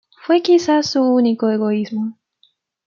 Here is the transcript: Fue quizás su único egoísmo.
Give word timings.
Fue 0.23 0.41
quizás 0.41 0.89
su 0.89 1.03
único 1.03 1.47
egoísmo. 1.51 2.17